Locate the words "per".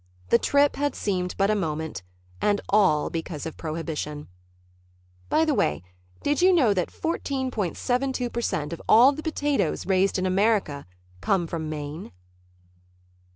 8.33-8.41